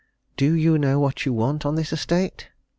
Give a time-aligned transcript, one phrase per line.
[0.35, 2.49] Do you know what you want on this estate?"